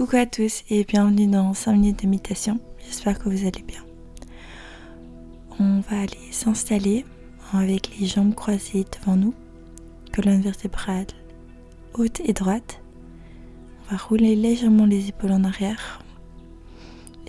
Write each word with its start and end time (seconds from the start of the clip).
Coucou 0.00 0.16
à 0.16 0.24
tous 0.24 0.64
et 0.70 0.82
bienvenue 0.84 1.26
dans 1.26 1.52
5 1.52 1.74
minutes 1.74 2.04
de 2.04 2.08
méditation. 2.08 2.58
J'espère 2.86 3.18
que 3.18 3.28
vous 3.28 3.46
allez 3.46 3.62
bien. 3.62 3.84
On 5.58 5.80
va 5.80 6.00
aller 6.00 6.32
s'installer 6.32 7.04
avec 7.52 7.98
les 7.98 8.06
jambes 8.06 8.34
croisées 8.34 8.86
devant 8.98 9.16
nous, 9.16 9.34
colonne 10.10 10.40
vertébrale 10.40 11.04
haute 11.92 12.18
et 12.20 12.32
droite. 12.32 12.80
On 13.82 13.90
va 13.90 13.98
rouler 13.98 14.36
légèrement 14.36 14.86
les 14.86 15.10
épaules 15.10 15.32
en 15.32 15.44
arrière 15.44 16.02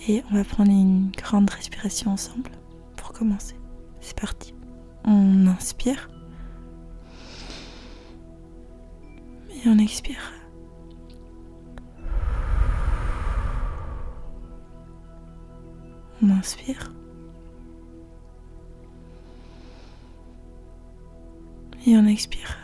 et 0.08 0.24
on 0.32 0.36
va 0.36 0.46
prendre 0.46 0.72
une 0.72 1.12
grande 1.12 1.50
respiration 1.50 2.12
ensemble 2.12 2.52
pour 2.96 3.12
commencer. 3.12 3.56
C'est 4.00 4.18
parti. 4.18 4.54
On 5.04 5.46
inspire 5.46 6.10
et 9.50 9.68
on 9.68 9.78
expire. 9.78 10.41
On 16.24 16.30
inspire. 16.30 16.92
Et 21.88 21.98
on 21.98 22.06
expire. 22.06 22.58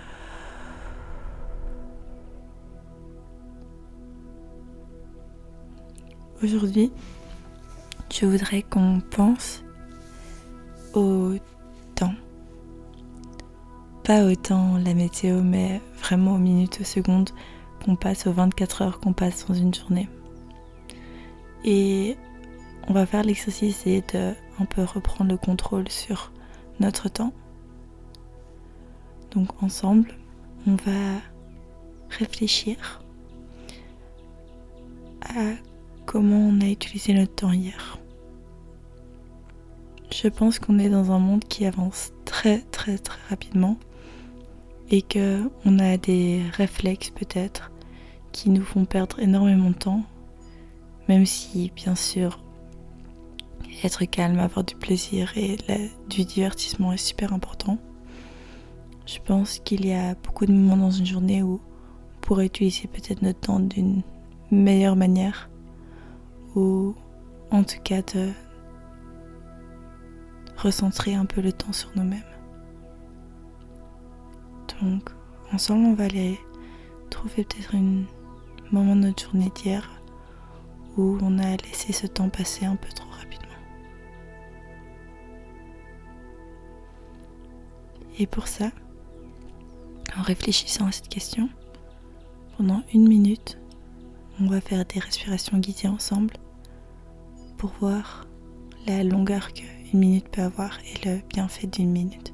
Aujourd'hui, 6.43 6.91
je 8.13 8.27
voudrais 8.27 8.61
qu'on 8.61 9.01
pense 9.09 9.63
au 10.93 11.33
temps. 11.95 12.13
Pas 14.03 14.23
au 14.23 14.35
temps, 14.35 14.77
la 14.77 14.93
météo, 14.93 15.41
mais 15.41 15.81
vraiment 15.99 16.35
aux 16.35 16.39
minutes, 16.39 16.77
aux 16.81 16.85
secondes 16.85 17.31
qu'on 17.83 17.95
passe, 17.95 18.27
aux 18.27 18.33
24 18.33 18.81
heures 18.83 18.99
qu'on 18.99 19.13
passe 19.13 19.47
dans 19.47 19.55
une 19.55 19.73
journée. 19.73 20.07
Et 21.65 22.17
on 22.87 22.93
va 22.93 23.05
faire 23.05 23.23
l'exercice 23.23 23.85
et 23.85 24.01
de 24.13 24.33
un 24.59 24.65
peu 24.65 24.83
reprendre 24.83 25.31
le 25.31 25.37
contrôle 25.37 25.89
sur 25.89 26.31
notre 26.79 27.09
temps. 27.09 27.33
Donc 29.31 29.61
ensemble, 29.61 30.13
on 30.65 30.75
va 30.75 31.19
réfléchir 32.09 33.01
à 35.21 35.51
comment 36.05 36.47
on 36.47 36.61
a 36.61 36.67
utilisé 36.67 37.13
notre 37.13 37.35
temps 37.35 37.51
hier. 37.51 37.99
Je 40.11 40.29
pense 40.29 40.57
qu'on 40.57 40.79
est 40.79 40.89
dans 40.89 41.11
un 41.11 41.19
monde 41.19 41.43
qui 41.43 41.65
avance 41.65 42.13
très 42.23 42.59
très 42.71 42.97
très 42.97 43.19
rapidement 43.29 43.77
et 44.89 45.01
que 45.01 45.41
on 45.65 45.79
a 45.79 45.97
des 45.97 46.41
réflexes 46.53 47.09
peut-être 47.09 47.71
qui 48.31 48.49
nous 48.49 48.63
font 48.63 48.85
perdre 48.85 49.19
énormément 49.19 49.71
de 49.71 49.75
temps, 49.75 50.03
même 51.09 51.25
si 51.25 51.71
bien 51.75 51.95
sûr 51.95 52.39
être 53.83 54.05
calme, 54.05 54.39
avoir 54.39 54.65
du 54.65 54.75
plaisir 54.75 55.33
et 55.37 55.57
du 56.09 56.25
divertissement 56.25 56.93
est 56.93 56.97
super 56.97 57.33
important. 57.33 57.77
Je 59.05 59.19
pense 59.25 59.59
qu'il 59.59 59.85
y 59.85 59.93
a 59.93 60.15
beaucoup 60.15 60.45
de 60.45 60.51
moments 60.51 60.77
dans 60.77 60.91
une 60.91 61.05
journée 61.05 61.43
où 61.43 61.61
on 62.15 62.19
pourrait 62.21 62.47
utiliser 62.47 62.87
peut-être 62.87 63.21
notre 63.21 63.39
temps 63.39 63.59
d'une 63.59 64.01
meilleure 64.51 64.95
manière 64.95 65.49
ou 66.55 66.95
en 67.51 67.63
tout 67.63 67.79
cas 67.83 68.01
de 68.01 68.29
recentrer 70.57 71.13
un 71.13 71.25
peu 71.25 71.41
le 71.41 71.53
temps 71.53 71.73
sur 71.73 71.89
nous-mêmes. 71.95 72.21
Donc 74.81 75.09
ensemble 75.53 75.85
on 75.85 75.93
va 75.93 76.05
aller 76.05 76.39
trouver 77.09 77.43
peut-être 77.45 77.75
un 77.75 78.03
moment 78.71 78.95
de 78.95 79.01
notre 79.01 79.23
journée 79.23 79.51
d'hier 79.55 79.89
où 80.97 81.17
on 81.21 81.39
a 81.39 81.55
laissé 81.57 81.93
ce 81.93 82.07
temps 82.07 82.29
passer 82.29 82.65
un 82.65 82.75
peu 82.75 82.89
trop 82.89 83.09
rapidement. 83.11 83.46
Et 88.19 88.25
pour 88.25 88.47
ça, 88.47 88.71
en 90.17 90.21
réfléchissant 90.23 90.87
à 90.87 90.91
cette 90.91 91.09
question, 91.09 91.49
pendant 92.57 92.81
une 92.93 93.07
minute, 93.07 93.59
on 94.39 94.47
va 94.47 94.61
faire 94.61 94.85
des 94.85 94.99
respirations 94.99 95.57
guidées 95.59 95.87
ensemble 95.87 96.33
pour 97.57 97.71
voir 97.79 98.25
la 98.87 99.03
longueur 99.03 99.53
qu'une 99.53 99.99
minute 99.99 100.29
peut 100.29 100.41
avoir 100.41 100.79
et 100.79 101.07
le 101.07 101.21
bienfait 101.27 101.67
d'une 101.67 101.91
minute. 101.91 102.33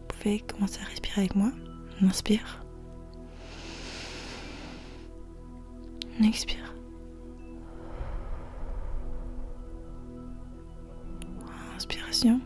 Vous 0.00 0.16
pouvez 0.16 0.40
commencer 0.40 0.80
à 0.82 0.88
respirer 0.88 1.22
avec 1.22 1.34
moi. 1.34 1.52
On 2.00 2.06
inspire. 2.06 2.64
On 6.18 6.24
expire. 6.24 6.74
Inspiration. 11.76 12.40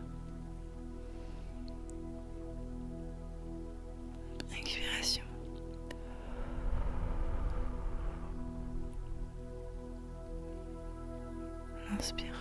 Inspire. 12.03 12.33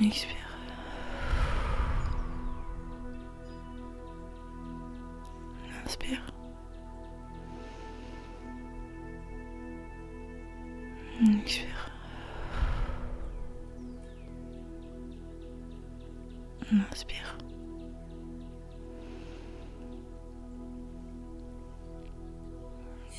Expire. 0.00 0.36
Inspire. 5.84 6.22
Expire. 11.40 11.90
Inspire. 16.72 17.38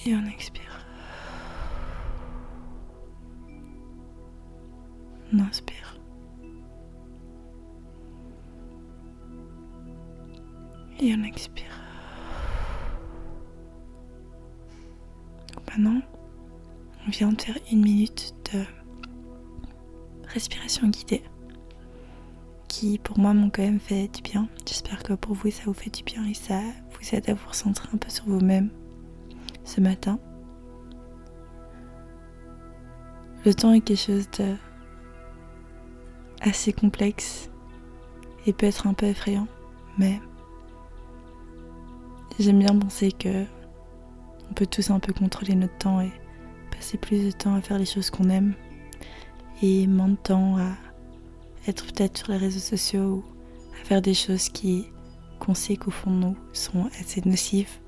Et 0.05 0.15
on 0.15 0.25
expire. 0.27 0.84
On 5.33 5.39
inspire. 5.39 5.99
Et 10.99 11.13
on 11.13 11.23
expire. 11.23 11.85
maintenant, 15.77 16.01
on 17.05 17.09
vient 17.09 17.31
de 17.31 17.41
faire 17.41 17.57
une 17.71 17.81
minute 17.81 18.33
de 18.53 18.63
respiration 20.27 20.87
guidée 20.87 21.23
qui 22.67 22.97
pour 22.99 23.19
moi 23.19 23.33
m'ont 23.33 23.49
quand 23.49 23.61
même 23.61 23.79
fait 23.79 24.07
du 24.07 24.21
bien. 24.21 24.47
J'espère 24.67 25.03
que 25.03 25.13
pour 25.13 25.33
vous 25.33 25.51
ça 25.51 25.63
vous 25.65 25.73
fait 25.73 25.89
du 25.89 26.03
bien 26.03 26.25
et 26.25 26.33
ça 26.33 26.59
vous 26.91 27.15
aide 27.15 27.29
à 27.29 27.33
vous 27.33 27.47
recentrer 27.47 27.89
un 27.93 27.97
peu 27.97 28.09
sur 28.09 28.25
vous-même 28.25 28.69
ce 29.63 29.81
matin. 29.81 30.19
Le 33.45 33.53
temps 33.53 33.73
est 33.73 33.81
quelque 33.81 33.99
chose 33.99 34.29
de 34.39 34.55
assez 36.45 36.73
complexe 36.73 37.49
et 38.45 38.53
peut 38.53 38.65
être 38.67 38.87
un 38.87 38.93
peu 38.93 39.07
effrayant, 39.07 39.47
mais 39.97 40.19
j'aime 42.39 42.59
bien 42.59 42.77
penser 42.77 43.11
que 43.11 43.45
on 44.49 44.53
peut 44.53 44.67
tous 44.67 44.91
un 44.91 44.99
peu 44.99 45.13
contrôler 45.13 45.55
notre 45.55 45.77
temps 45.77 46.01
et 46.01 46.11
passer 46.71 46.97
plus 46.97 47.25
de 47.25 47.31
temps 47.31 47.55
à 47.55 47.61
faire 47.61 47.79
les 47.79 47.85
choses 47.85 48.09
qu'on 48.09 48.29
aime 48.29 48.53
et 49.61 49.87
moins 49.87 50.09
de 50.09 50.15
temps 50.15 50.57
à 50.57 50.71
être 51.67 51.85
peut-être 51.85 52.17
sur 52.17 52.31
les 52.31 52.37
réseaux 52.37 52.59
sociaux 52.59 53.01
ou 53.01 53.23
à 53.81 53.85
faire 53.85 54.01
des 54.01 54.13
choses 54.13 54.49
qui 54.49 54.87
qu'on 55.39 55.53
sait 55.53 55.75
qu'au 55.75 55.91
fond 55.91 56.11
nous 56.11 56.37
sont 56.53 56.89
assez 56.99 57.21
nocives 57.25 57.79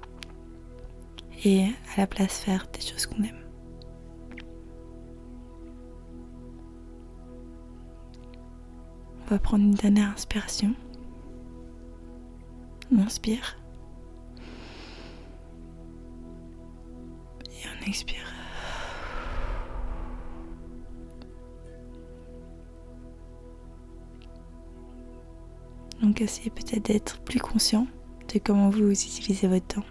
et 1.46 1.66
à 1.96 2.02
la 2.02 2.08
place 2.08 2.40
faire 2.40 2.66
des 2.74 2.82
choses 2.82 3.06
qu'on 3.06 3.24
aime. 3.24 3.47
On 9.28 9.34
va 9.34 9.40
prendre 9.40 9.66
une 9.66 9.74
dernière 9.74 10.12
inspiration. 10.12 10.74
On 12.96 13.00
inspire. 13.00 13.58
Et 17.46 17.68
on 17.68 17.88
expire. 17.90 18.24
Donc 26.02 26.22
essayez 26.22 26.50
peut-être 26.50 26.86
d'être 26.86 27.20
plus 27.20 27.42
conscient 27.42 27.86
de 28.34 28.40
comment 28.40 28.70
vous 28.70 28.92
utilisez 28.92 29.48
votre 29.50 29.68
temps 29.68 29.86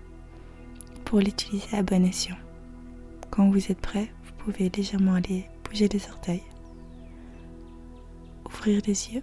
pour 1.05 1.19
l'utiliser 1.19 1.77
à 1.77 1.83
bon 1.83 2.06
escient. 2.06 2.37
Quand 3.31 3.50
vous 3.50 3.71
êtes 3.71 3.81
prêt, 3.81 4.11
vous 4.25 4.33
pouvez 4.44 4.71
légèrement 4.71 5.12
aller 5.12 5.44
bouger 5.65 5.88
les 5.88 6.09
orteils 6.09 6.43
ouvrir 8.66 8.82
les 8.86 9.14
yeux 9.14 9.22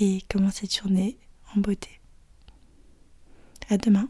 et 0.00 0.22
commencer 0.30 0.60
cette 0.62 0.76
journée 0.76 1.18
en 1.54 1.60
beauté. 1.60 2.00
À 3.68 3.76
demain. 3.76 4.04